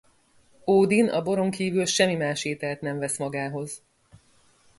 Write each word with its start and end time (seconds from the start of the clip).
Ódin 0.65 1.09
a 1.09 1.21
boron 1.21 1.51
kívül 1.51 1.85
semmi 1.85 2.15
más 2.15 2.45
ételt 2.45 2.81
nem 2.81 2.97
vesz 2.97 3.17
magához. 3.17 3.81